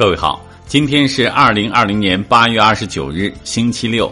[0.00, 4.10] 各位好，今天是二零二零年八月二十九日，星期六，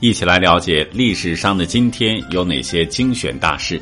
[0.00, 3.80] 一起来了解历史上的今天有哪些精选大事。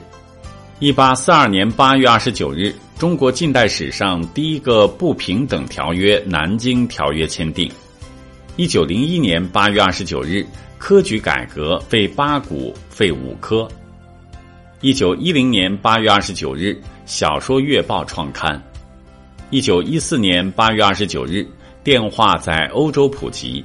[0.80, 7.72] 一八四二年八月二十九日，中国近代史上第一个不平等条约《南京条约》签订。
[8.56, 13.66] 一九零一年八月二十九日，科举改革废八股，废五科。
[14.82, 18.62] 一九一零年八月二十九日，小说月报创刊。
[19.50, 21.44] 一九一四年八月二十九日，
[21.82, 23.64] 电话在欧洲普及。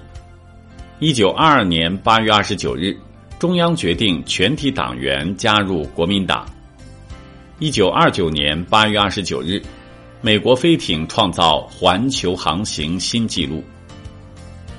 [0.97, 2.97] 一九二二年八月二十九日，
[3.37, 6.43] 中央决定全体党员加入国民党。
[7.59, 9.61] 一九二九年八月二十九日，
[10.21, 13.63] 美国飞艇创造环球航行新纪录。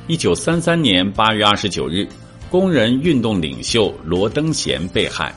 [0.09, 2.04] 一九三三年八月二十九日，
[2.51, 5.32] 工人运动领袖罗登贤被害。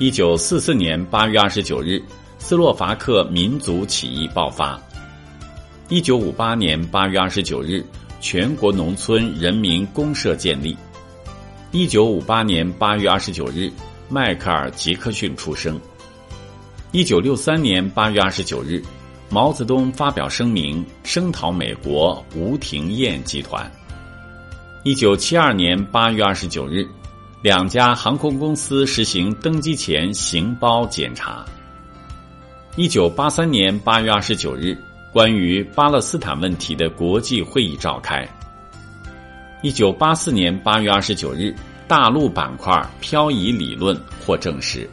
[0.00, 2.02] 一九四四年八月二十九日。
[2.46, 4.78] 斯洛伐克民族起义爆发。
[5.88, 7.82] 一九五八年八月二十九日，
[8.20, 10.76] 全国农村人民公社建立。
[11.70, 13.72] 一九五八年八月二十九日，
[14.10, 15.80] 迈克尔·杰克逊出生。
[16.92, 18.82] 一九六三年八月二十九日，
[19.30, 23.72] 毛泽东发表声明声讨美国吴廷艳集团。
[24.82, 26.86] 一九七二年八月二十九日，
[27.40, 31.42] 两家航空公司实行登机前行包检查。
[32.76, 34.76] 一九八三年八月二十九日，
[35.12, 38.28] 关于巴勒斯坦问题的国际会议召开。
[39.62, 41.54] 一九八四年八月二十九日，
[41.86, 44.90] 大陆板块漂移理论获证实。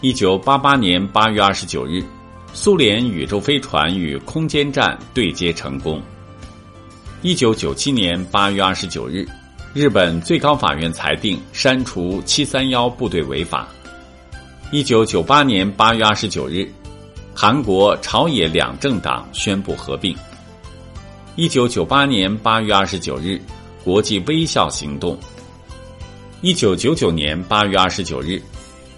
[0.00, 2.00] 一九八八年八月二十九日，
[2.52, 6.00] 苏联宇宙飞船与空间站对接成功。
[7.20, 9.26] 一九九七年八月二十九日，
[9.74, 13.66] 日本最高法院裁定删除七三幺部队违法。
[14.72, 16.68] 一九九八年八月二十九日，
[17.32, 20.14] 韩国朝野两政党宣布合并。
[21.36, 23.40] 一九九八年八月二十九日，
[23.84, 25.16] 国际微笑行动。
[26.40, 28.42] 一九九九年八月二十九日，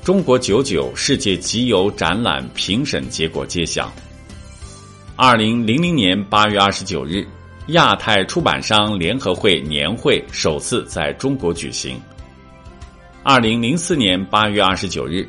[0.02, 3.92] 中国九九世界集邮展览评审结果揭晓。
[5.16, 7.26] 二零零零年八月二十九日，
[7.68, 12.00] 亚太出版商联合会年会首次在中国举行。
[13.22, 15.28] 二零零四年八月二十九日。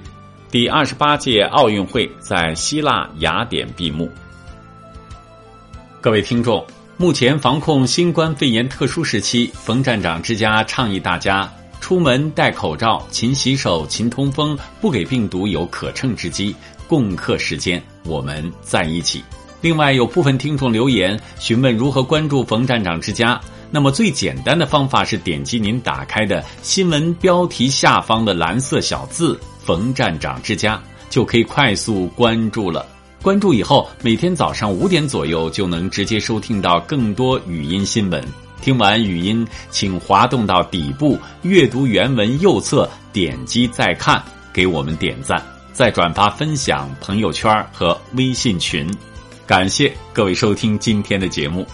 [0.51, 4.09] 第二十八届奥运会在希腊雅典闭幕。
[6.01, 6.65] 各位听众，
[6.97, 11.47] 目前防控新冠肺炎特殊时期，冯站长之家倡议大家
[11.79, 16.55] 出门戴口罩、勤洗手、勤通风，不给病毒有可乘之机。
[16.87, 19.23] 共克时艰，我们在一起。
[19.61, 23.39] 另外，有部分听众留言询问如何关注冯站长之家。
[23.69, 29.39] 那么，最简单的方法是点击您打开的新闻标题下方的蓝色小字。
[29.63, 32.85] 冯站长之家就可以快速关注了。
[33.21, 38.23] 关注以后，每天早上五点左右就能直接收听到更多语音新闻。
[38.61, 45.41] 听完语音，请滑动到底部阅读原文右侧，点击再看，给我们点赞，
[45.73, 48.89] 再转发分享朋友圈和微信群。
[49.45, 51.65] 感谢各位收听今天的节目。